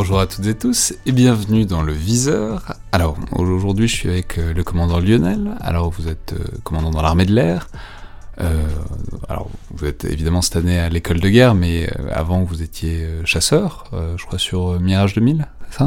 [0.00, 2.76] Bonjour à toutes et tous et bienvenue dans le viseur.
[2.92, 5.56] Alors aujourd'hui je suis avec euh, le commandant Lionel.
[5.60, 7.68] Alors vous êtes euh, commandant dans l'armée de l'air.
[8.40, 8.62] Euh,
[9.28, 13.90] alors vous êtes évidemment cette année à l'école de guerre, mais avant vous étiez chasseur,
[14.16, 15.86] je crois sur Mirage 2000, c'est ça?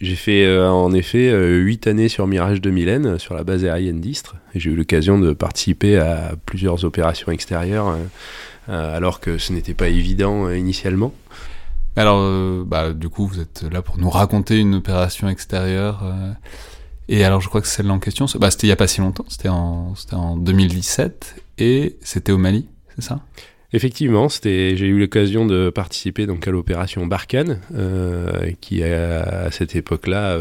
[0.00, 4.36] J'ai fait en effet 8 années sur Mirage 2000 sur la base aérienne d'Istres.
[4.54, 7.98] Et J'ai eu l'occasion de participer à plusieurs opérations extérieures
[8.66, 11.12] alors que ce n'était pas évident initialement.
[11.96, 16.02] Alors euh, bah, du coup vous êtes là pour nous raconter une opération extérieure.
[16.04, 16.32] euh,
[17.08, 19.00] et alors je crois que celle-là en question, bah, c'était il y a pas si
[19.00, 23.20] longtemps, c'était en, en 2017 et c'était au Mali, c'est ça?
[23.72, 29.74] Effectivement, j'ai eu l'occasion de participer donc à l'opération Barkhane, euh, qui a, à cette
[29.76, 30.38] époque-là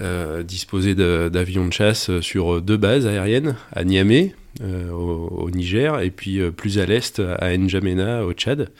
[0.00, 5.50] euh, euh, de- d'avions de chasse sur deux bases aériennes, à Niamey, euh, au, au
[5.50, 8.70] Niger, et puis euh, plus à l'est, à N'Djamena, au Tchad.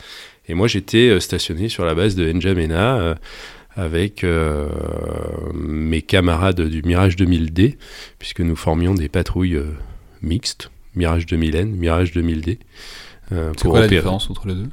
[0.49, 3.15] Et moi, j'étais euh, stationné sur la base de N'Djamena euh,
[3.77, 4.69] avec euh,
[5.55, 7.77] mes camarades du Mirage 2000D,
[8.19, 9.65] puisque nous formions des patrouilles euh,
[10.23, 12.59] mixtes, Mirage 2000N, Mirage 2000D.
[13.33, 14.69] euh, C'est quoi la différence entre les deux?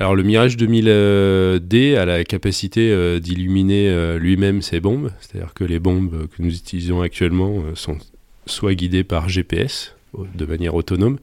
[0.00, 5.62] Alors le Mirage 2000D a la capacité euh, d'illuminer euh, lui-même ses bombes, c'est-à-dire que
[5.62, 7.98] les bombes que nous utilisons actuellement euh, sont
[8.46, 11.18] soit guidées par GPS euh, de manière autonome,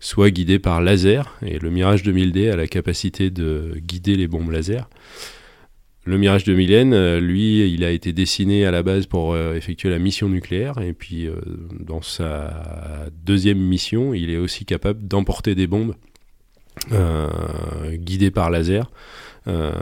[0.00, 4.50] soit guidées par laser, et le Mirage 2000D a la capacité de guider les bombes
[4.50, 4.88] laser.
[6.06, 9.88] Le Mirage 2000N, euh, lui, il a été dessiné à la base pour euh, effectuer
[9.88, 11.36] la mission nucléaire, et puis euh,
[11.80, 16.13] dans sa deuxième mission, il est aussi capable d'emporter des bombes euh,
[16.90, 18.90] guidé par laser,
[19.46, 19.72] euh,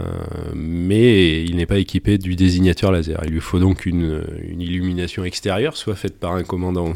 [0.55, 3.21] mais il n'est pas équipé du désignateur laser.
[3.25, 4.25] Il lui faut donc une,
[4.59, 6.95] illumination extérieure, soit faite par un, commando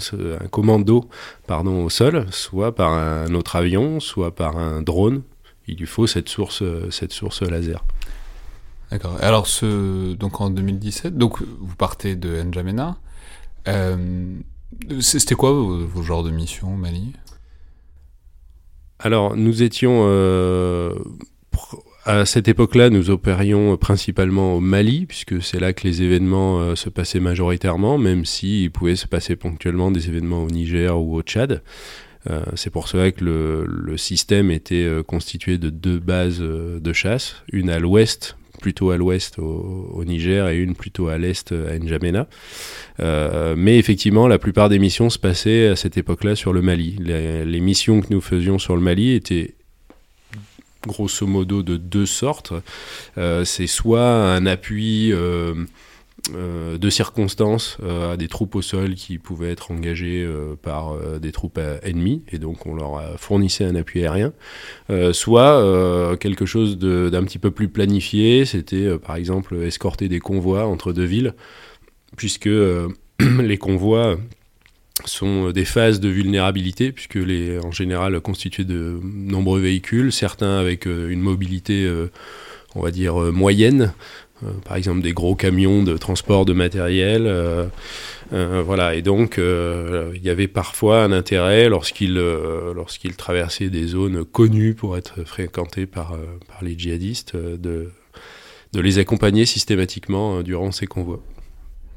[1.48, 5.22] au sol, soit par un autre avion, soit par un drone.
[5.68, 7.84] Il lui faut cette source, euh, cette source laser.
[8.90, 9.16] D'accord.
[9.20, 9.48] Alors,
[10.18, 12.96] donc en 2017, donc vous partez de N'Djamena.
[13.66, 14.36] Euh,
[15.00, 17.12] C'était quoi vos, vos genres de missions au Mali?
[18.98, 20.04] Alors, nous étions.
[20.06, 20.94] euh,
[22.04, 26.74] à cette époque-là, nous opérions principalement au Mali, puisque c'est là que les événements euh,
[26.76, 31.22] se passaient majoritairement, même s'il pouvait se passer ponctuellement des événements au Niger ou au
[31.22, 31.62] Tchad.
[32.30, 37.70] Euh, c'est pour cela que le, système était constitué de deux bases de chasse, une
[37.70, 42.28] à l'ouest, plutôt à l'ouest au, Niger, et une plutôt à l'est à N'Djamena.
[43.00, 46.96] Euh, mais effectivement, la plupart des missions se passaient à cette époque-là sur le Mali.
[47.00, 49.54] Les, missions que nous faisions sur le Mali étaient
[50.86, 52.52] grosso modo de deux sortes.
[53.18, 55.64] Euh, c'est soit un appui euh, euh,
[56.32, 61.18] de circonstances euh, à des troupes au sol qui pouvaient être engagées euh, par euh,
[61.18, 64.32] des troupes euh, ennemies, et donc on leur fournissait un appui aérien,
[64.90, 70.08] Euh, soit euh, quelque chose d'un petit peu plus planifié, c'était euh, par exemple escorter
[70.08, 71.34] des convois entre deux villes,
[72.16, 72.88] puisque euh,
[73.40, 74.16] les convois
[75.04, 80.86] sont des phases de vulnérabilité, puisque les, en général constitués de nombreux véhicules, certains avec
[80.86, 82.10] euh, une mobilité, euh,
[82.74, 83.92] on va dire, euh, moyenne,
[84.44, 87.26] euh, par exemple des gros camions de transport de matériel.
[87.26, 87.66] euh,
[88.32, 93.70] euh, voilà, et donc euh, il y avait parfois un intérêt lorsqu'ils euh, lorsqu'ils traversaient
[93.70, 97.90] des zones connues pour être fréquentées par, euh, par les djihadistes, euh, de,
[98.72, 101.22] de les accompagner systématiquement euh, durant ces convois.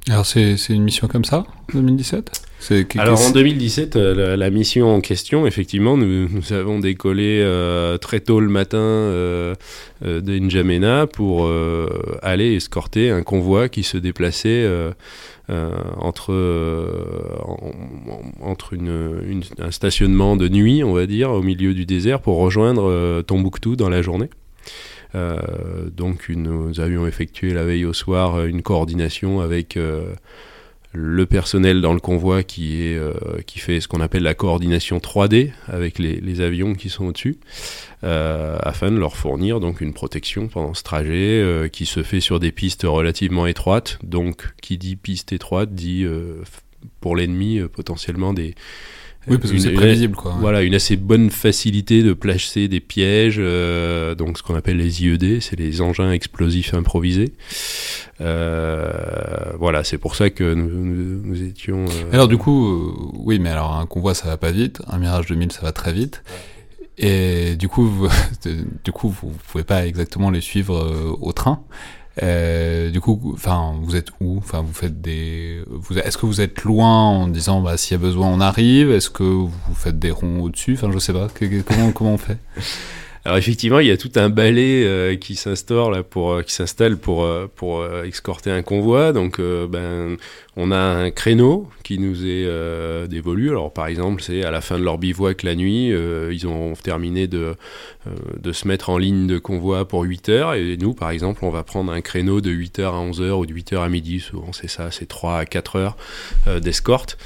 [0.09, 4.49] Alors, c'est une mission comme ça, 2017 C'est que- Alors en 2017, euh, la, la
[4.49, 9.53] mission en question, effectivement, nous, nous avons décollé euh, très tôt le matin euh,
[10.03, 11.47] euh, de N'Djamena pour
[12.23, 14.67] aller escorter un convoi qui se déplaçait
[15.97, 16.33] entre,
[17.45, 17.71] en-
[18.11, 22.19] en- entre une, une- un stationnement de nuit, on va dire, au milieu du désert
[22.21, 24.29] pour rejoindre Tombouctou dans la journée.
[25.15, 30.13] Euh, donc nous avions effectué la veille au soir euh, une coordination avec euh,
[30.93, 32.99] le personnel dans le convoi qui, est,
[33.45, 37.37] qui fait ce qu'on appelle la coordination 3D avec les, avions qui sont au-dessus,
[38.01, 42.51] afin de leur fournir donc une protection pendant ce trajet qui se fait sur des
[42.51, 43.99] pistes relativement étroites.
[44.01, 46.07] Donc, qui dit piste étroite dit
[47.01, 48.55] pour l'ennemi potentiellement des,
[49.27, 50.35] oui, parce que c'est prévisible, quoi.
[50.39, 55.03] Voilà, une assez bonne facilité de placer des pièges, euh, donc ce qu'on appelle les
[55.03, 57.33] IED, c'est les engins explosifs improvisés.
[58.21, 58.91] Euh,
[59.59, 61.85] voilà, c'est pour ça que nous, nous, étions.
[61.85, 65.27] Euh, alors du coup, oui, mais alors un convoi ça va pas vite, un Mirage
[65.27, 66.23] 2000 ça va très vite.
[66.97, 68.09] Et du coup, vous,
[68.83, 71.63] du coup, vous pouvez pas exactement les suivre au train.
[72.21, 74.37] Euh, du coup, enfin, vous êtes où?
[74.37, 75.61] Enfin, vous faites des.
[76.03, 78.91] Est-ce que vous êtes loin en disant, bah, s'il y a besoin, on arrive?
[78.91, 80.73] Est-ce que vous faites des ronds au-dessus?
[80.73, 81.27] Enfin, je sais pas.
[81.65, 82.37] Comment, comment on fait?
[83.25, 86.53] Alors effectivement, il y a tout un balai euh, qui s'instaure là pour euh, qui
[86.53, 89.11] s'installe pour pour escorter un convoi.
[89.11, 90.17] Donc ben
[90.61, 93.49] on a un créneau qui nous est euh, dévolu.
[93.49, 96.73] Alors par exemple, c'est à la fin de leur bivouac la nuit, euh, ils ont
[96.73, 97.55] terminé de,
[98.07, 100.53] euh, de se mettre en ligne de convoi pour 8 heures.
[100.55, 103.39] Et nous, par exemple, on va prendre un créneau de 8 heures à 11 heures
[103.39, 104.19] ou de 8 heures à midi.
[104.19, 105.97] Souvent, c'est ça, c'est 3 à 4 heures
[106.61, 107.17] d'escorte.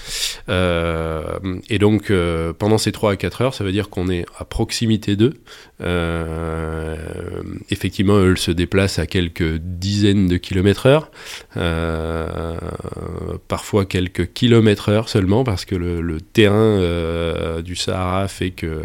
[0.48, 2.14] et donc,
[2.60, 5.34] pendant ces 3 à 4 heures, ça veut dire qu'on est à proximité d'eux.
[7.72, 11.10] effectivement, eux se déplacent à quelques dizaines de kilomètres heure.
[13.30, 18.84] Euh, parfois quelques kilomètres heure seulement parce que le, terrain euh, du Sahara fait que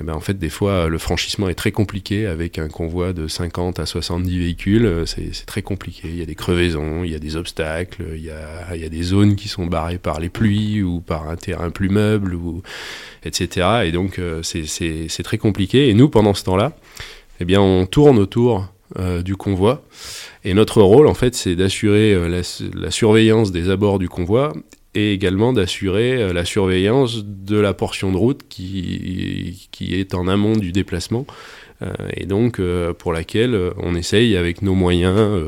[0.00, 3.26] eh ben, en fait, des fois, le franchissement est très compliqué avec un convoi de
[3.26, 5.04] 50 à 70 véhicules.
[5.06, 6.06] C'est très compliqué.
[6.08, 9.34] Il y a des crevaisons, il y a des obstacles, il y a, des zones
[9.34, 12.62] qui sont barrées par les pluies ou par un terrain plus meuble, ou,
[13.24, 13.66] etc.
[13.86, 15.88] Et donc, euh, c'est très compliqué.
[15.88, 16.76] Et nous, pendant ce temps-là,
[17.40, 18.68] eh bien, on tourne autour
[19.24, 19.82] du convoi.
[20.48, 22.42] Et notre rôle, en fait, c'est d'assurer euh,
[22.74, 24.54] la, surveillance des abords du convoi
[24.94, 30.26] et également d'assurer euh, la surveillance de la portion de route qui, qui est en
[30.26, 31.26] amont du déplacement
[31.82, 32.62] euh, et donc
[32.96, 35.38] pour laquelle on essaye avec nos moyens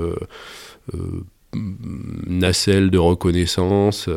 [2.26, 4.08] nacelles de reconnaissance,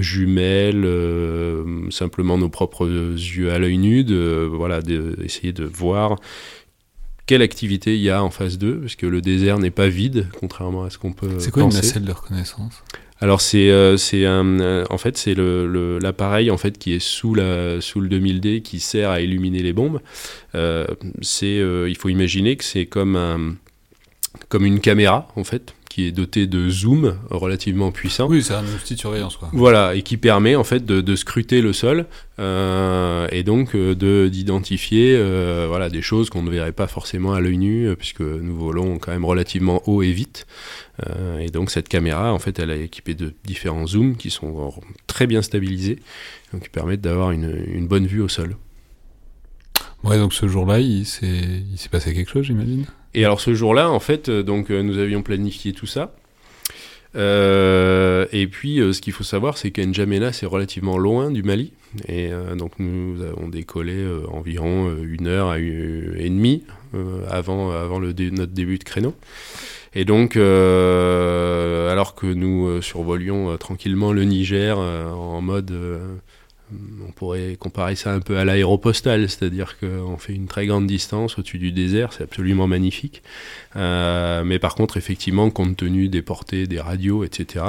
[0.00, 0.86] jumelles,
[1.90, 6.16] simplement nos propres yeux à l'œil nu, de, voilà, d'essayer de voir
[7.32, 10.28] quelle activité il y a en phase 2, parce que le désert n'est pas vide,
[10.38, 12.82] contrairement à ce qu'on peut C'est quoi une nacelle de reconnaissance?
[13.20, 16.98] Alors c'est euh, c'est un euh, en fait c'est le l'appareil en fait qui est
[16.98, 20.00] sous la sous le 2000D qui sert à illuminer les bombes.
[20.54, 20.86] Euh,
[21.22, 21.56] c'est
[21.88, 23.54] il faut imaginer que c'est comme un
[24.50, 28.26] comme une caméra en fait qui est doté de zoom relativement puissant.
[28.26, 29.36] Oui, c'est un outil de surveillance.
[29.36, 29.50] Quoi.
[29.52, 32.06] Voilà, et qui permet en fait de, de scruter le sol
[32.38, 37.34] euh, et donc euh, de d'identifier euh, voilà des choses qu'on ne verrait pas forcément
[37.34, 40.46] à l'œil nu puisque nous volons quand même relativement haut et vite.
[41.06, 44.72] Euh, et donc cette caméra, en fait, elle est équipée de différents zooms qui sont
[45.06, 45.98] très bien stabilisés,
[46.54, 48.56] donc qui permettent d'avoir une, une bonne vue au sol.
[50.04, 52.86] Ouais, donc ce jour-là, il s'est passé quelque chose, j'imagine?
[53.14, 56.14] Et alors ce jour-là, en fait, euh, donc euh, nous avions planifié tout ça.
[57.14, 61.72] Euh, et puis, ce qu'il faut savoir, c'est qu'Njamena, c'est relativement loin du Mali.
[62.08, 66.64] Et donc, nous avons décollé environ une heure et demie
[67.28, 69.14] avant, avant le notre début de créneau.
[69.94, 75.74] Et donc, alors que nous survolions tranquillement le Niger en mode
[77.06, 81.38] on pourrait comparer ça un peu à l'aéropostale, c'est-à-dire qu'on fait une très grande distance
[81.38, 83.22] au-dessus du désert, c'est absolument magnifique.
[83.76, 87.64] Euh, mais par contre, effectivement, compte tenu des portées, des radios, etc.,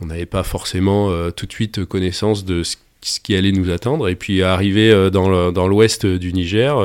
[0.00, 2.76] on n'avait pas forcément euh, tout de suite connaissance de ce,
[3.22, 4.08] qui allait nous attendre.
[4.08, 6.76] Et puis, arrivé euh, dans l'ouest du Niger,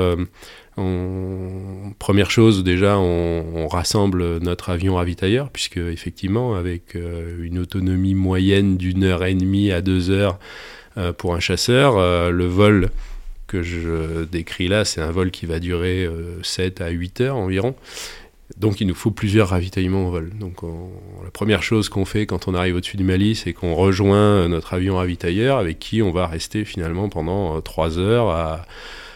[1.98, 9.03] première chose, déjà, on, rassemble notre avion ravitailleur, puisque effectivement, avec une autonomie moyenne d'une
[9.03, 10.39] heure et demie à deux heures,
[11.18, 11.98] pour un chasseur.
[11.98, 12.89] Euh, le vol
[13.48, 16.10] que je décris là, c'est un vol qui va durer
[16.44, 17.75] 7 euh, à 8 heures environ.
[18.58, 20.32] Donc il nous faut plusieurs ravitaillements au vol.
[20.39, 20.63] Donc
[21.24, 24.74] la première chose qu'on fait quand on arrive au-dessus du Mali, c'est qu'on rejoint notre
[24.74, 28.65] avion ravitailleur avec qui on va rester finalement pendant 3 heures à,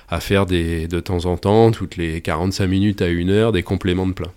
[0.10, 3.64] à faire des, de temps en temps, toutes les 45 minutes à 1 heure, des
[3.64, 4.32] compléments de plein.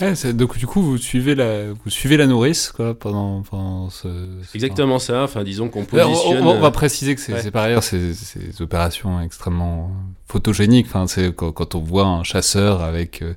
[0.00, 4.08] Eh, donc du coup, vous suivez la, vous suivez la nourrice quoi pendant, pendant ce,
[4.54, 5.22] Exactement ça.
[5.22, 6.46] Enfin, disons qu'on positionne.
[6.46, 9.90] On, va préciser que c'est par ailleurs ces, ces, opérations extrêmement
[10.26, 10.86] photogéniques.
[10.88, 13.34] Enfin, c'est quand, on voit un chasseur avec euh,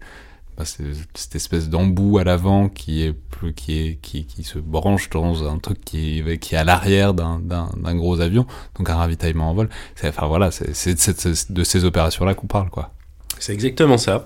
[0.58, 3.15] bah, cette espèce d'embout à l'avant qui est
[3.56, 7.13] qui est qui, qui se branche dans un truc qui est qui est à l'arrière
[7.13, 9.70] d'un d'un gros avion, donc un ravitaillement en vol.
[10.03, 12.91] Enfin voilà, c'est de ces opérations là qu'on parle quoi.
[13.39, 14.25] C'est exactement ça.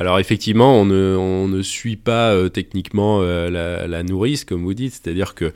[0.00, 4.94] Alors effectivement, on ne, suit pas euh, techniquement euh, la, la, nourrice, comme vous dites,
[4.94, 5.52] c'est-à-dire que euh,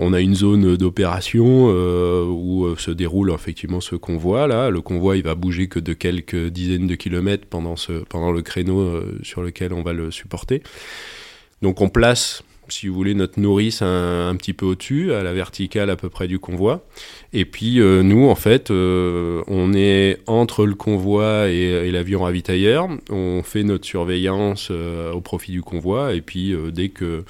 [0.00, 4.48] on a une zone d'opération où se déroule effectivement ce convoi.
[4.48, 8.32] Là, le convoi, il va bouger que de quelques dizaines de kilomètres pendant, ce, pendant
[8.32, 10.60] le créneau sur lequel on va le supporter.
[11.62, 15.90] Donc on place si vous voulez, notre nourrice un, petit peu au-dessus, à la verticale
[15.90, 16.84] à peu près du convoi.
[17.32, 22.88] Et puis euh, nous, en fait, euh, on est entre le convoi et, l'avion ravitailleur.
[23.10, 26.14] On fait notre surveillance euh, au profit du convoi.
[26.14, 27.24] Et puis dès que,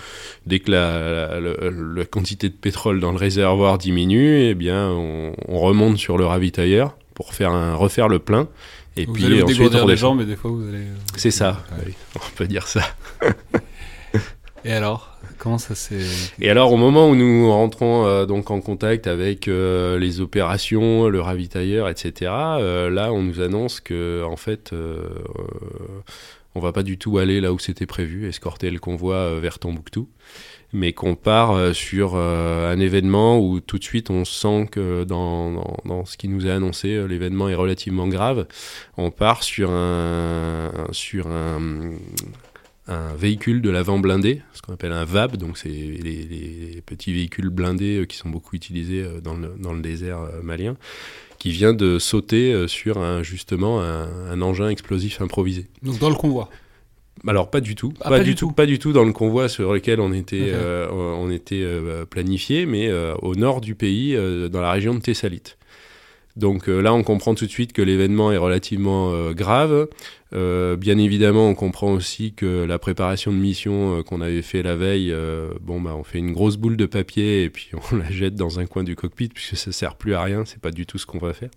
[0.46, 5.96] dès que la, la, quantité de pétrole dans le réservoir diminue, eh bien, on, remonte
[5.96, 8.48] sur le ravitailleur pour faire un, refaire le plein.
[8.96, 10.84] Et vous puis allez vous ensuite, les gens, mais des fois vous allez.
[11.16, 11.64] C'est ça,
[12.14, 12.82] on peut dire ça.
[14.64, 15.13] et alors?
[16.40, 21.08] Et alors, au moment où nous rentrons euh, donc en contact avec euh, les opérations,
[21.08, 24.72] le ravitailleur, etc., euh, là, on nous annonce que en fait,
[26.54, 30.08] on va pas du tout aller là où c'était prévu, escorter le convoi vers Tombouctou,
[30.72, 35.76] mais qu'on part sur un événement où tout de suite on sent que dans, dans,
[35.84, 38.46] dans ce qui nous est annoncé, l'événement est relativement grave.
[38.96, 41.60] On part sur un sur un
[42.86, 47.48] un véhicule de l'avant blindé, ce qu'on appelle un VAB, donc c'est les, petits véhicules
[47.48, 50.76] blindés euh, qui sont beaucoup utilisés euh, dans le, dans le désert euh, malien,
[51.38, 55.66] qui vient de sauter sur un, justement un, engin explosif improvisé.
[55.82, 56.48] Donc dans le convoi
[57.28, 58.50] alors pas du tout, ah, pas, du tout.
[58.50, 60.52] pas du tout dans le convoi sur lequel on était,
[60.90, 61.64] on était
[62.10, 64.14] planifié, mais au nord du pays,
[64.50, 65.56] dans la région de Thessalite.
[66.36, 69.88] Donc là, on comprend tout de suite que l'événement est relativement grave.
[70.34, 74.62] Euh, bien évidemment, on comprend aussi que la préparation de mission euh, qu'on avait fait
[74.62, 77.96] la veille, euh, bon bah on fait une grosse boule de papier et puis on
[77.96, 80.72] la jette dans un coin du cockpit puisque ça sert plus à rien, c'est pas
[80.72, 81.50] du tout ce qu'on va faire.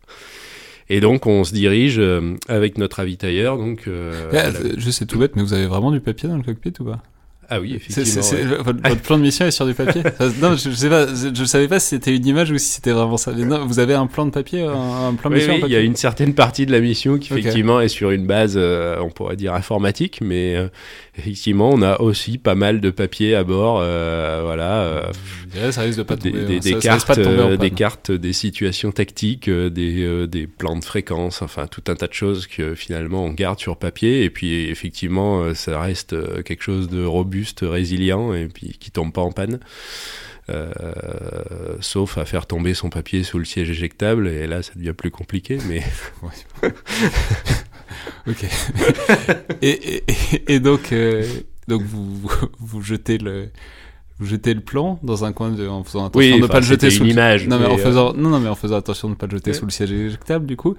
[0.89, 2.01] Et donc on se dirige
[2.47, 3.57] avec notre ravitailleur.
[3.57, 6.85] Donc, je sais tout bête, mais vous avez vraiment du papier dans le cockpit ou
[6.85, 7.03] pas?
[7.49, 8.63] Ah oui, effectivement.
[8.63, 10.03] votre, plan de mission est sur du papier
[10.41, 12.91] Non, je, ne sais pas, je, savais pas si c'était une image ou si c'était
[12.91, 13.31] vraiment ça.
[13.31, 15.79] non, vous avez un plan de papier, un, plan de mission Oui, il y a
[15.79, 19.37] une certaine partie de la mission qui effectivement est sur une base, euh, on pourrait
[19.37, 20.67] dire informatique, mais euh,
[21.17, 25.09] effectivement, on a aussi pas mal de papier à bord, euh, voilà.
[25.71, 30.47] Ça risque de pas tomber, des, des, cartes, des cartes, des situations tactiques, des, des
[30.47, 34.23] plans de fréquence, enfin tout un tas de choses que finalement on garde sur papier,
[34.23, 39.21] et puis effectivement, ça reste quelque chose de robuste résilient et puis qui tombe pas
[39.21, 39.59] en panne.
[40.49, 40.63] Euh,
[41.81, 45.11] sauf à faire tomber son papier sous le siège éjectable et là ça devient plus
[45.11, 45.83] compliqué mais
[48.27, 48.45] ok.
[49.61, 50.05] Et,
[50.47, 51.27] et, donc euh,
[51.67, 53.49] donc vous, vous, jetez le
[54.19, 56.65] vous jetez le plan dans un coin de, en faisant attention de ne pas le
[56.65, 59.17] jeter sous image non mais, en faisant non non mais en faisant attention de ne
[59.17, 60.75] pas le jeter sous le siège éjectable du coup.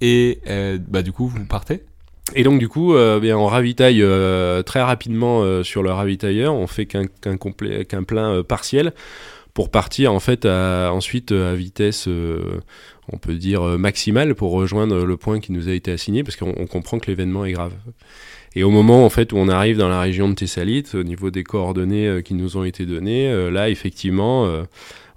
[0.00, 1.82] Et euh, bah du coup vous partez.
[2.34, 6.54] Et donc du coup, euh, bien, on ravitaille euh, très rapidement euh, sur le ravitailleur,
[6.54, 8.92] on fait qu'un qu'un plein partiel
[9.52, 12.08] pour partir en fait ensuite à vitesse,
[13.12, 16.66] on peut dire maximale pour rejoindre le point qui nous a été assigné parce qu'on
[16.66, 17.72] comprend que l'événement est grave.
[18.56, 21.30] Et au moment en fait où on arrive dans la région de Thessalite, au niveau
[21.30, 24.64] des coordonnées qui nous ont été données, là effectivement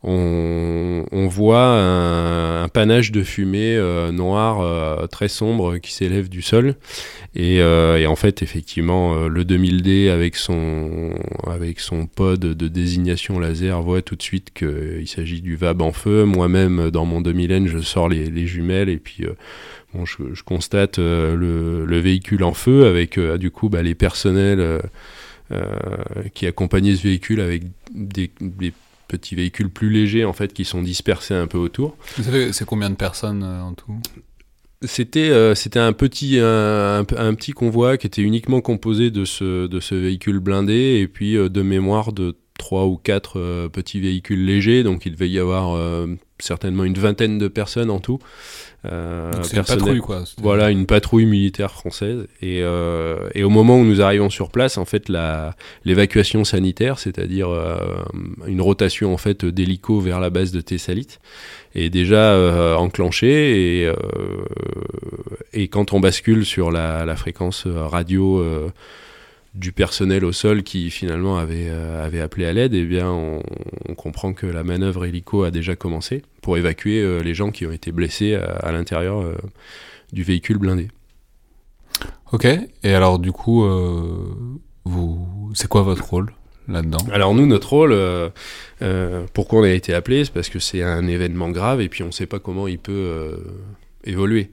[0.04, 6.76] on, voit un, panache de fumée euh, noire euh, très sombre qui s'élève du sol.
[7.36, 11.14] Et, euh, en fait, effectivement, le 2000D avec son,
[11.48, 15.94] avec son pod de désignation laser voit tout de suite qu'il s'agit du VAB en
[15.94, 16.26] feu.
[16.26, 19.26] Moi-même, dans mon 2000N, je sors les, jumelles et puis
[19.94, 24.82] bon, je, constate le, véhicule en feu avec du coup bah, les personnels.
[26.34, 28.74] qui accompagnaient ce véhicule avec des, des
[29.08, 31.96] petits véhicules plus légers en fait qui sont dispersés un peu autour.
[32.18, 33.96] Vous savez, c'est combien de personnes euh, en tout?
[34.82, 39.80] C'était euh, c'était un petit un, petit convoi qui était uniquement composé de ce de
[39.80, 44.84] ce véhicule blindé et puis euh, de mémoire de trois ou quatre petits véhicules légers
[44.84, 45.78] donc il devait y avoir
[46.40, 48.20] certainement une vingtaine de personnes en tout
[48.86, 50.24] euh, c'est une patrouille, quoi.
[50.42, 52.28] Voilà, une patrouille militaire française.
[52.42, 55.10] Et, euh, et, au moment où nous arrivons sur place, en fait,
[55.86, 57.78] l'évacuation sanitaire, c'est-à-dire euh,
[58.46, 61.22] une rotation en fait d'hélico vers la base de Thessalite,
[61.76, 63.82] est déjà euh, enclenchée.
[63.82, 63.96] Et, euh,
[65.54, 68.44] et quand on bascule sur la, la fréquence radio
[69.56, 73.42] du personnel au sol qui finalement avait, euh, avait appelé à l'aide, eh bien on,
[73.96, 77.72] comprend que la manœuvre hélico a déjà commencé pour évacuer euh, les gens qui ont
[77.72, 79.36] été blessés à, l'intérieur euh,
[80.12, 80.88] du véhicule blindé.
[82.32, 83.64] Ok, et alors du coup,
[84.86, 86.34] vous, c'est quoi votre rôle
[86.68, 86.98] là-dedans?
[87.12, 87.96] Alors nous, notre rôle,
[89.34, 92.08] pourquoi on a été appelé, c'est parce que c'est un événement grave et puis on
[92.08, 93.38] ne sait pas comment il peut
[94.04, 94.50] évoluer.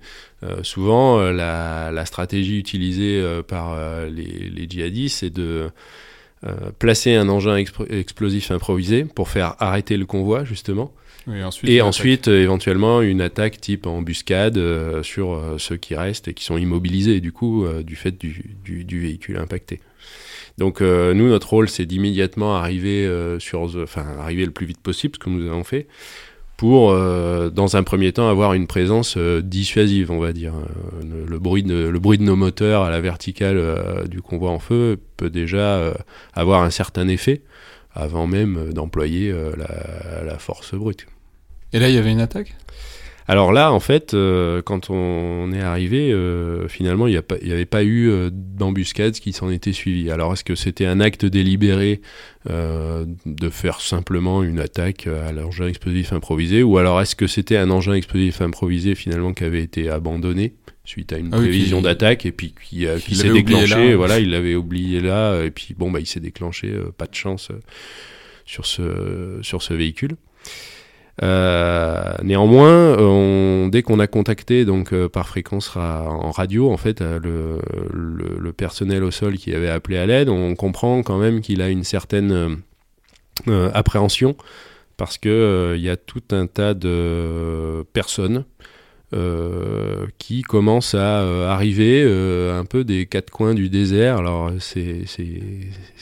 [0.63, 3.77] souvent, la, stratégie utilisée par
[4.07, 5.71] les, les, djihadistes, c'est de
[6.79, 10.93] placer un engin explosif improvisé pour faire arrêter le convoi, justement.
[11.65, 14.59] et ensuite, éventuellement, une attaque type embuscade
[15.03, 19.37] sur ceux qui restent et qui sont immobilisés, du coup, du fait du, du véhicule
[19.37, 19.81] impacté.
[20.61, 24.81] Donc euh, nous, notre rôle, c'est d'immédiatement arriver euh, sur, enfin arriver le plus vite
[24.81, 25.87] possible, ce que nous avons fait,
[26.61, 30.53] pour, euh, dans un premier temps, avoir une présence dissuasive, on va dire.
[31.03, 34.99] Le, bruit de, le bruit de nos moteurs à la verticale du convoi en feu
[35.17, 35.95] peut déjà
[36.35, 37.41] avoir un certain effet
[37.95, 41.07] avant même d'employer la force brute.
[41.73, 42.55] Et là, il y avait une attaque?
[43.31, 47.13] Alors là, en fait, euh, quand on est arrivé, euh, finalement, il
[47.45, 50.11] n'y avait pas eu euh, d'embuscade qui s'en était suivi.
[50.11, 52.01] Alors est-ce que c'était un acte délibéré
[52.49, 57.71] de faire simplement une attaque à l'engin explosif improvisé, ou alors est-ce que c'était un
[57.71, 62.33] engin explosif improvisé finalement qui avait été abandonné suite à une ah prévision d'attaque et
[62.33, 66.19] puis qui, s'est déclenché, voilà, il l'avait oublié là, et puis bon, bah, il s'est
[66.19, 67.51] déclenché, pas de chance
[68.45, 70.17] sur ce, sur ce véhicule.
[71.23, 77.19] Euh, néanmoins, dès qu'on a contacté donc euh, par fréquence en radio, en fait, euh,
[77.23, 81.63] le, le, personnel au sol qui avait appelé à l'aide, on comprend quand même qu'il
[81.63, 82.63] a une certaine
[83.75, 84.37] appréhension
[84.97, 88.45] parce que il y a tout un tas de personnes
[89.13, 94.19] euh, qui commence à euh, arriver euh, un peu des quatre coins du désert.
[94.19, 95.01] Alors c'est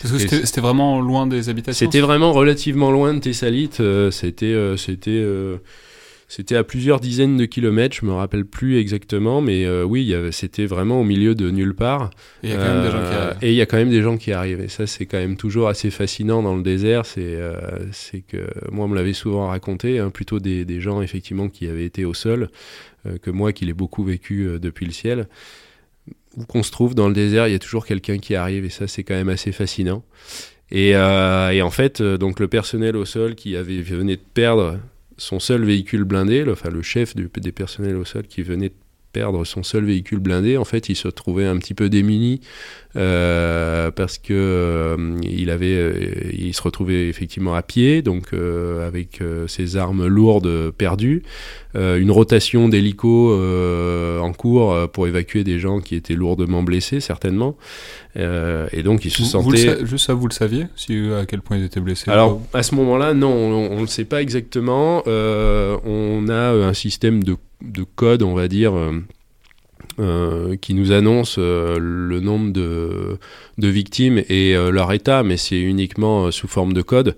[0.02, 1.86] parce que c'était vraiment loin des habitations.
[1.86, 3.80] C'était vraiment relativement loin de Thessalite.
[4.10, 5.24] c'était c'était
[6.30, 11.00] c'était à plusieurs dizaines de kilomètres, je me rappelle plus exactement, mais oui, c'était vraiment
[11.00, 12.10] au milieu de nulle part.
[12.42, 13.38] Et il y a quand même des gens qui arrivent.
[13.40, 14.60] Et il y a quand même des gens qui arrivent.
[14.60, 17.06] Et ça, c'est quand même toujours assez fascinant dans le désert.
[17.06, 17.38] C'est
[17.92, 21.66] c'est que moi, on me l'avait souvent raconté, hein, plutôt des, des, gens effectivement qui
[21.66, 22.50] avaient été au sol.
[23.06, 25.28] Euh, que moi qui l'ai beaucoup vécu euh, depuis le ciel.
[26.36, 28.70] Où qu'on se trouve dans le désert, il y a toujours quelqu'un qui arrive et
[28.70, 30.04] ça c'est quand même assez fascinant.
[30.70, 34.78] Et, euh, en fait, donc le personnel au sol qui avait venait de perdre
[35.16, 38.74] son seul véhicule blindé, enfin le chef des personnels au sol qui venait de
[39.12, 42.40] perdre son seul véhicule blindé, en fait, il se trouvait un petit peu démuni
[42.96, 45.92] euh, parce que euh, il avait, euh,
[46.32, 51.22] il se retrouvait effectivement à pied, donc avec ses armes lourdes perdues,
[51.74, 53.32] une rotation d'hélico
[54.20, 57.56] en cours pour évacuer des gens qui étaient lourdement blessés certainement,
[58.16, 59.84] et donc il se sentait.
[59.84, 62.74] juste ça, vous le saviez, si à quel point ils étaient blessés Alors à ce
[62.74, 65.02] moment-là, non, on ne le sait pas exactement.
[65.06, 68.92] on a un système de de code, on va dire, euh,
[69.98, 73.18] euh, qui nous annonce euh, le nombre de,
[73.58, 77.16] victimes et leur état, mais c'est uniquement sous forme de code.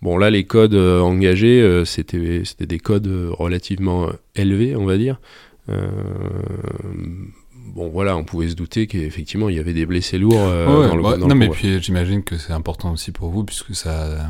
[0.00, 5.20] Bon, là, les codes engagés, c'était des codes relativement élevés, on va dire.
[7.74, 11.18] bon, voilà, on pouvait se douter qu'effectivement, il y avait des blessés lourds dans le,
[11.18, 14.28] Non, mais puis j'imagine que c'est important aussi pour vous, puisque ça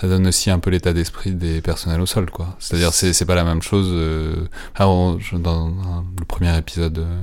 [0.00, 2.56] ça donne aussi un peu l'état d'esprit des personnels au sol, quoi.
[2.58, 3.88] C'est-à-dire, c'est, c'est pas la même chose.
[3.90, 4.46] Euh...
[4.78, 7.22] dans le premier épisode, euh,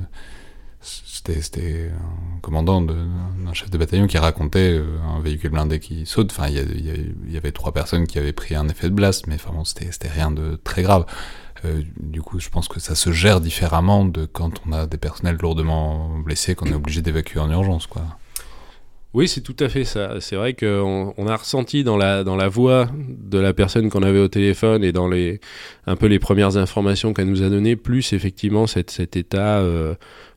[0.80, 6.32] c'était, un commandant d'un chef de bataillon qui racontait euh, un véhicule blindé qui saute.
[6.32, 9.52] Enfin, il y, avait trois personnes qui avaient pris un effet de blast, mais enfin
[9.64, 11.06] c'était, c'était rien de très grave.
[11.98, 15.38] Du coup, je pense que ça se gère différemment de quand on a des personnels
[15.40, 18.02] lourdement blessés qu'on est obligé d'évacuer en urgence, quoi.
[19.14, 20.16] Oui, c'est tout à fait ça.
[20.18, 24.02] C'est vrai qu'on on a ressenti dans la, dans la voix de la personne qu'on
[24.02, 25.40] avait au téléphone et dans les,
[25.86, 29.94] un peu les premières informations qu'elle nous a données, plus effectivement cet, état euh,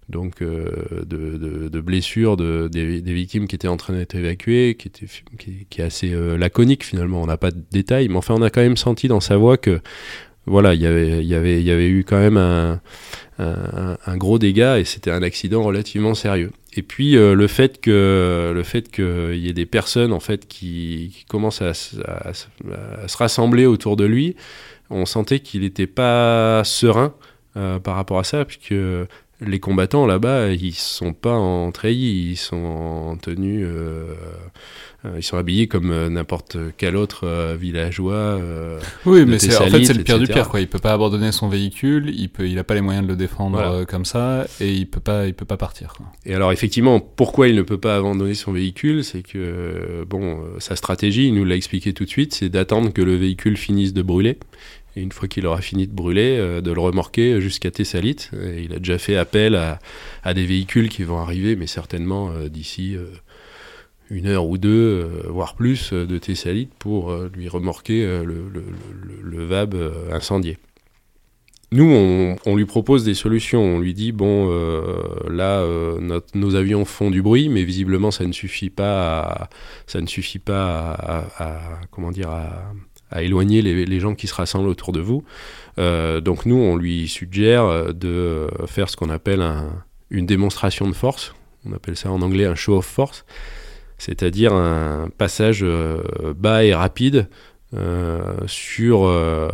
[0.10, 0.70] donc, euh,
[1.08, 5.08] de, de, blessures de, des, victimes qui étaient en train d'être évacuées, qui, était,
[5.40, 7.24] qui, qui est assez euh, laconique finalement.
[7.24, 9.58] On n'a pas de détails, mais enfin on a quand même senti dans sa voix
[9.58, 9.82] que
[10.46, 12.80] voilà, y il y, avait, y avait eu quand même un,
[13.40, 16.52] un gros dégât et c'était un accident relativement sérieux.
[16.78, 20.48] Et puis euh, le fait que le fait qu'il y ait des personnes en fait
[20.48, 24.36] qui, commencent à, se rassembler autour de lui,
[24.92, 27.16] on sentait qu'il n'était pas serein
[27.58, 28.76] euh, par rapport à ça, puisque
[29.40, 34.16] les combattants là-bas, ils sont pas en treillis, ils sont en tenue euh,
[35.06, 38.40] euh, ils sont habillés comme euh, n'importe quel autre euh, villageois.
[39.06, 40.50] oui, mais c'est, en fait, c'est le pire du pire.
[40.50, 40.60] Quoi.
[40.60, 43.16] Il peut pas abandonner son véhicule, il peut, il a pas les moyens de le
[43.16, 45.94] défendre comme ça, et il peut pas, il peut pas partir.
[46.26, 50.76] Et alors, effectivement, pourquoi il ne peut pas abandonner son véhicule C'est que, bon, sa
[50.76, 54.02] stratégie, il nous l'a expliqué tout de suite, c'est d'attendre que le véhicule finisse de
[54.02, 54.40] brûler.
[54.98, 58.32] Et une fois qu'il aura fini de brûler, de le remorquer jusqu'à Thessalite.
[58.34, 62.98] Il a déjà fait appel à, des véhicules qui vont arriver, mais certainement d'ici
[64.10, 69.46] une heure ou deux, euh, voire plus, euh, de Thessalite pour euh, lui remorquer le,
[69.46, 69.76] VAB
[70.12, 70.58] incendié.
[71.72, 73.62] nous, on, lui propose des solutions.
[73.62, 74.50] On lui dit bon,
[75.30, 75.66] là,
[76.34, 79.22] nos avions font du bruit, mais visiblement, ça ne suffit pas.
[79.22, 79.50] À,
[79.86, 80.92] ça ne suffit pas
[81.38, 82.74] à, comment dire à,
[83.16, 85.24] éloigner les, gens qui se rassemblent autour de vous.
[85.78, 89.44] donc nous, on lui suggère de faire ce qu'on appelle
[90.10, 91.34] une démonstration de force.
[91.66, 93.26] On appelle ça en anglais un show of force
[93.98, 96.02] c'est-à-dire un passage euh,
[96.36, 97.28] bas et rapide
[97.76, 99.50] euh, sur, euh,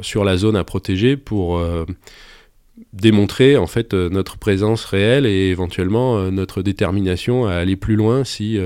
[0.00, 1.60] sur la zone à protéger pour
[2.92, 8.58] démontrer en fait notre présence réelle et éventuellement notre détermination à aller plus loin si,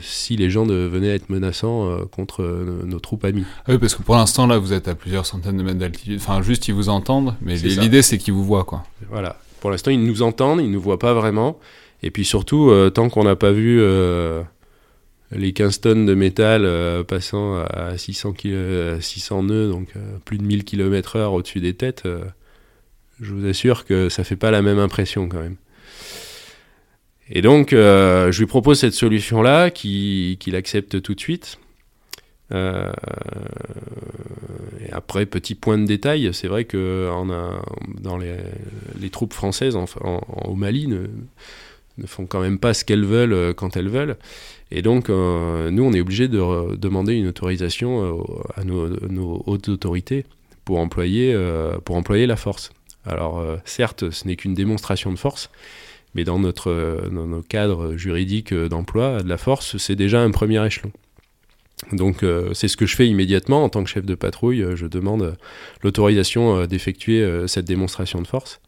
[0.00, 2.42] si les gens venaient à être menaçants contre
[2.84, 3.46] nos troupes amies.
[3.66, 6.18] Ah oui, parce que pour l'instant là vous êtes à plusieurs centaines de mètres d'altitude,
[6.20, 8.84] enfin juste ils vous entendent, mais l'idée c'est qu'ils vous voient quoi.
[9.10, 11.58] Voilà, pour l'instant ils nous entendent, ils nous voient pas vraiment,
[12.02, 13.80] et puis surtout tant qu'on n'a pas vu
[15.32, 18.34] les 15 tonnes de métal euh, passant à 600,
[19.00, 22.24] 600 nœuds, donc euh, plus de 1000 km heure au-dessus des têtes, euh,
[23.20, 25.56] je vous assure que ça fait pas la même impression quand même.
[27.28, 31.58] Et donc, je lui propose cette solution-là, qu'il accepte tout de suite.
[32.52, 32.54] et
[34.92, 37.10] après, petit point de détail, c'est vrai que
[38.00, 41.08] dans les, troupes françaises au Mali ne,
[42.06, 44.16] font quand même pas ce qu'elles veulent quand elles veulent.
[44.70, 48.22] Et donc, euh, nous, on est obligé de demander une autorisation euh,
[48.56, 50.24] à nos, hautes autorités
[50.64, 52.72] pour employer, euh, pour employer la force.
[53.06, 55.50] Alors, certes, ce n'est qu'une démonstration de force,
[56.14, 60.64] mais dans notre dans nos cadres juridiques d'emploi de la force, c'est déjà un premier
[60.66, 60.90] échelon.
[61.92, 65.36] Donc c'est ce que je fais immédiatement en tant que chef de patrouille, je demande
[65.82, 68.60] l'autorisation d'effectuer cette démonstration de force.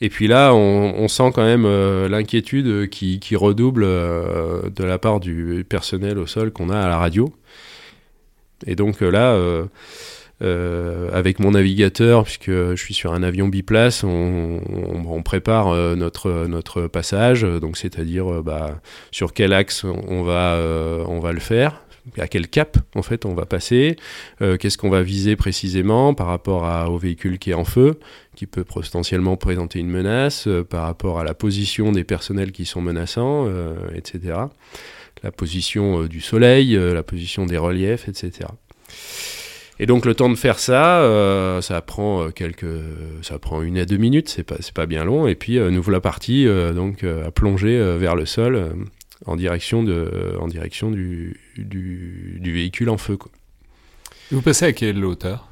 [0.00, 5.18] Et puis là, on, sent quand même euh, l'inquiétude qui, redouble euh, de la part
[5.18, 7.32] du personnel au sol qu'on a à la radio.
[8.66, 9.02] Et donc
[10.42, 16.86] euh, avec mon navigateur, puisque je suis sur un avion biplace, on, prépare notre, notre
[16.86, 20.58] passage, donc c'est-à-dire bah, sur quel axe on va,
[21.06, 21.82] on va le faire,
[22.16, 23.96] à quel cap en fait on va passer,
[24.38, 27.98] qu'est-ce qu'on va viser précisément par rapport à, au véhicule qui est en feu,
[28.38, 32.66] qui peut potentiellement présenter une menace euh, par rapport à la position des personnels qui
[32.66, 34.38] sont menaçants, euh, etc.
[35.24, 38.46] La position euh, du soleil, la position des reliefs, etc.
[39.80, 42.66] Et donc le temps de faire ça, ça prend quelques,
[43.22, 45.28] ça prend une à deux minutes, c'est pas, c'est pas bien long.
[45.28, 48.74] Et puis nous voilà partis donc à plonger vers le sol
[49.26, 53.16] en direction de, en direction du, du, du véhicule en feu.
[53.16, 53.30] Quoi.
[54.30, 55.48] Vous passez à quelle hauteur?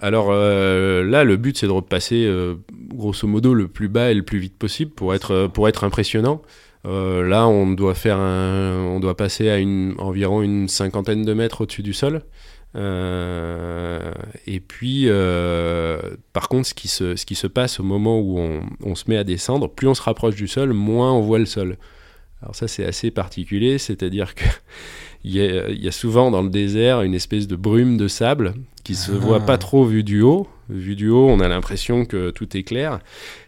[0.00, 2.56] Alors euh, là, le but, c'est de repasser euh,
[2.88, 5.84] grosso modo le plus bas et le plus vite possible pour être, euh, pour être
[5.84, 6.42] impressionnant.
[6.84, 11.82] là, on doit, faire on doit passer à une, environ une cinquantaine de mètres au-dessus
[11.82, 12.22] du sol.
[12.74, 15.08] Et puis,
[16.32, 19.04] par contre, ce qui, se, ce qui se passe au moment où on, on, se
[19.08, 21.78] met à descendre, plus on se rapproche du sol, moins on voit le sol.
[22.42, 24.44] Alors ça, c'est assez particulier, c'est-à-dire que
[25.24, 29.12] il y, a, souvent dans le désert une espèce de brume de sable qui se
[29.12, 29.16] ah.
[29.16, 30.46] voit pas trop vu du haut.
[30.68, 32.98] Vu du haut, on a l'impression que tout est clair.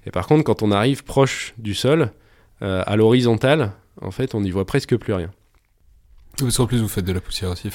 [0.07, 2.12] Et par contre, quand on arrive proche du sol,
[2.62, 5.31] euh, à l'horizontale, en fait, on n'y voit presque plus rien.
[6.40, 7.68] Parce qu'en plus, vous faites de la poussière aussi.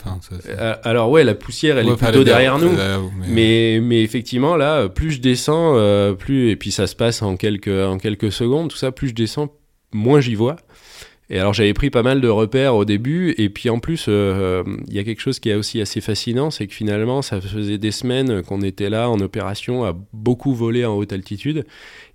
[0.48, 2.72] Euh, alors ouais, la poussière, elle est plutôt derrière, nous.
[3.28, 7.36] mais, mais, effectivement, là, plus je descends, euh, plus et puis ça se passe en
[7.36, 9.54] quelques en quelques secondes, tout ça, plus je descends,
[9.94, 10.56] moins j'y vois.
[11.30, 14.64] Et alors j'avais pris pas mal de repères au début, et puis en plus, euh,
[14.88, 17.78] il y a quelque chose qui est aussi assez fascinant, c'est que finalement, ça faisait
[17.78, 21.66] des semaines qu'on était là en opération à beaucoup voler en haute altitude,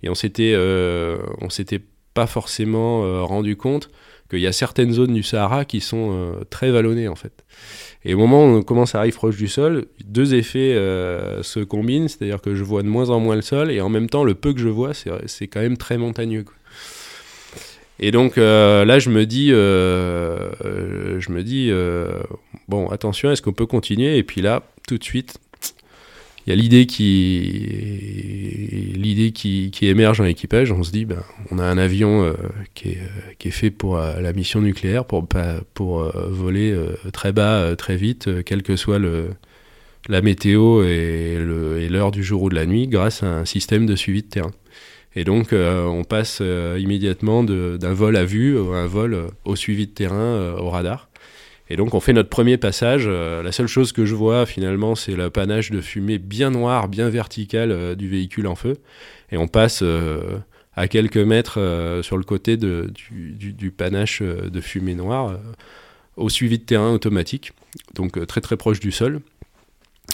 [0.03, 1.81] et on s'était, euh, on s'était
[2.13, 3.89] pas forcément rendu compte
[4.29, 7.33] qu'il y a certaines zones du Sahara qui sont très vallonnées en fait.
[8.05, 10.73] Et au moment où on commence à arriver proche du sol, deux effets
[11.41, 14.09] se combinent, c'est-à-dire que je vois de moins en moins le sol, et en même
[14.09, 16.45] temps, le peu que je vois, c'est quand même très montagneux.
[17.99, 21.71] Et donc euh, là, je me dis, euh, euh, je me dis,
[22.67, 24.17] bon, attention, est-ce qu'on peut continuer?
[24.17, 25.37] Et puis là, tout de suite,
[26.49, 27.51] y a l'idée qui,
[28.95, 30.71] l'idée qui, émerge dans l'équipage.
[30.71, 32.33] On se dit, ben, on a un avion
[32.73, 32.99] qui, est,
[33.37, 35.27] qui, est, fait pour la mission nucléaire, pour,
[35.73, 36.75] pour voler
[37.13, 39.29] très bas, très vite, quelle que soit le,
[40.07, 41.37] la météo et
[41.89, 44.51] l'heure du jour ou de la nuit, grâce à un système de suivi de terrain.
[45.15, 49.27] Et donc, euh, on passe euh, immédiatement d'un vol à vue à un vol euh,
[49.43, 51.08] au suivi de terrain, au radar.
[51.69, 53.07] Et donc, on fait notre premier passage.
[53.07, 57.09] la seule chose que je vois, finalement, c'est le panache de fumée bien noir, bien
[57.09, 58.77] vertical du véhicule en feu.
[59.31, 59.83] Et on passe
[60.75, 65.37] à quelques mètres sur le côté du, panache de fumée noire
[66.15, 67.53] au suivi de terrain automatique,
[67.93, 69.21] donc très très proche du sol.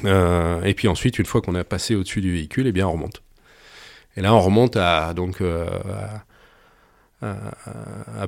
[0.03, 3.21] et puis ensuite, une fois qu'on a passé au-dessus du véhicule, eh bien, on remonte.
[4.17, 6.24] Et là, on remonte à, donc, à,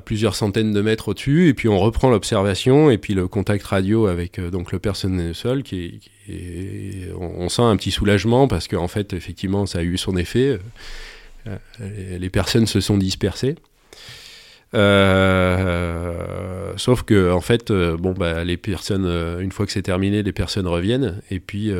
[0.04, 4.06] plusieurs centaines de mètres au-dessus, et puis on reprend l'observation, et puis le contact radio
[4.06, 6.00] avec donc le personnel sol, qui,
[7.18, 10.58] on, sent un petit soulagement parce qu'en fait, effectivement, ça a eu son effet.
[11.80, 13.56] les personnes se sont dispersées.
[14.74, 19.82] Euh, sauf que en fait, euh, bon bah les personnes, euh, une fois que c'est
[19.82, 21.70] terminé, les personnes reviennent et puis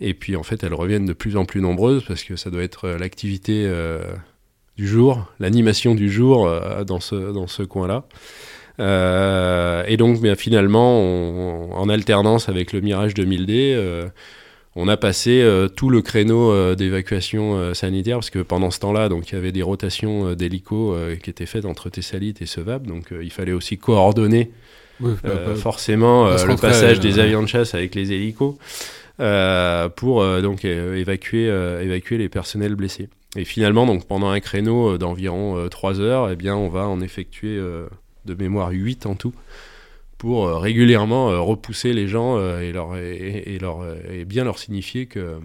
[0.00, 2.62] et puis en fait elles reviennent de plus en plus nombreuses parce que ça doit
[2.62, 3.70] être l'activité
[4.80, 6.50] du jour, l'animation du jour
[6.86, 8.04] dans ce dans ce coin-là.
[9.86, 14.10] et donc bien finalement, en alternance avec le Mirage 2000D
[14.76, 18.78] on a passé euh, tout le créneau euh, d'évacuation euh, sanitaire parce que pendant ce
[18.80, 22.86] temps-là, donc il y avait des rotations d'hélicos qui étaient faites entre Thessalite et Sevab,
[22.86, 24.52] donc il fallait aussi coordonner
[25.56, 28.56] forcément le passage des avions de chasse avec les hélicos
[29.96, 31.46] pour donc évacuer
[31.82, 33.08] évacuer les personnels blessés.
[33.36, 37.56] Et finalement, donc pendant un créneau d'environ 3 heures, eh bien on va en effectuer
[37.58, 39.34] de mémoire 8 en tout
[40.20, 43.78] pour euh, régulièrement euh, repousser les gens euh, et, leur, et, leur,
[44.10, 45.40] et bien leur signifier que...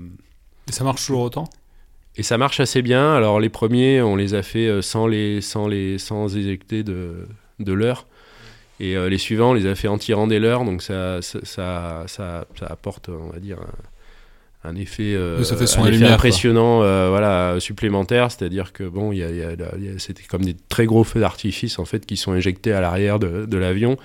[0.67, 1.45] Et ça marche toujours autant?
[2.17, 3.13] Et ça marche assez bien.
[3.13, 7.28] Alors les premiers, on les a fait sans les sans les sans éjecter de,
[7.60, 8.08] de l'heure.
[8.80, 10.63] Et les suivants, on les a fait en tirant des leurs.
[10.63, 13.60] Donc ça ça, ça, ça, apporte, on va dire,
[14.65, 15.41] un effet, euh,
[16.04, 19.23] impressionnant euh, voilà, supplémentaire, c'est-à-dire que bon, y
[19.97, 23.45] c'était comme des très gros feux d'artifice en fait qui sont injectés à l'arrière de,
[23.45, 23.97] de l'avion,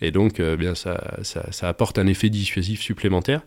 [0.00, 3.42] et donc euh, bien ça, ça, ça, apporte un effet dissuasif supplémentaire.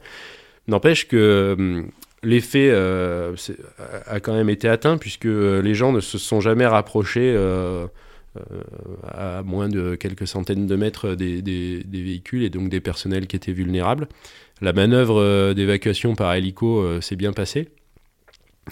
[0.67, 1.89] N'empêche que hum,
[2.21, 7.36] l'effet a quand même été atteint puisque les gens ne se sont jamais rapprochés
[9.07, 13.51] à moins de quelques centaines de mètres des, véhicules et donc des personnels qui étaient
[13.51, 14.07] vulnérables.
[14.61, 17.69] La manœuvre euh, d'évacuation par hélico euh, s'est bien passée.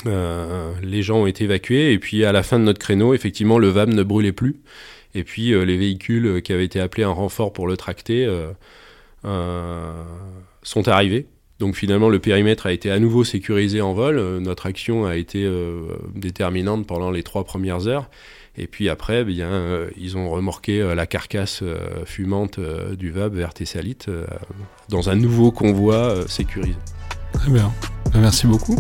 [0.06, 3.58] Euh, les gens ont été évacués et puis à la fin de notre créneau, effectivement,
[3.58, 4.58] le VAM ne brûlait plus.
[5.16, 8.30] Et puis les véhicules qui avaient été appelés en renfort pour le tracter
[9.24, 11.26] sont arrivés.
[11.58, 14.20] Donc finalement, le périmètre a été à nouveau sécurisé en vol.
[14.40, 15.50] notre action a été
[16.14, 18.12] déterminante pendant les trois premières heures.
[18.58, 22.60] Et puis après, eh bien, euh, ils ont remorqué euh, la carcasse euh, fumante
[22.98, 24.10] du VAB vers Thessalite
[24.90, 26.78] dans un nouveau convoi sécurisé.
[27.34, 27.72] Très bien.
[28.16, 28.76] Merci beaucoup.